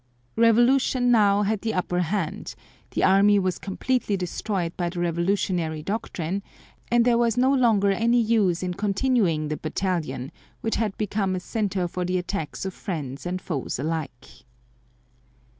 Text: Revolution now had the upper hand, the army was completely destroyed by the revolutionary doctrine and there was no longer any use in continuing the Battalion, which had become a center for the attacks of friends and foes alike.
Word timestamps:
Revolution 0.35 1.11
now 1.11 1.43
had 1.43 1.61
the 1.61 1.75
upper 1.75 1.99
hand, 1.99 2.55
the 2.89 3.03
army 3.03 3.37
was 3.37 3.59
completely 3.59 4.17
destroyed 4.17 4.75
by 4.75 4.89
the 4.89 4.99
revolutionary 4.99 5.83
doctrine 5.83 6.41
and 6.89 7.05
there 7.05 7.19
was 7.19 7.37
no 7.37 7.53
longer 7.53 7.91
any 7.91 8.19
use 8.19 8.63
in 8.63 8.73
continuing 8.73 9.49
the 9.49 9.57
Battalion, 9.57 10.31
which 10.61 10.77
had 10.77 10.97
become 10.97 11.35
a 11.35 11.39
center 11.39 11.87
for 11.87 12.03
the 12.03 12.17
attacks 12.17 12.65
of 12.65 12.73
friends 12.73 13.27
and 13.27 13.39
foes 13.39 13.77
alike. 13.77 14.43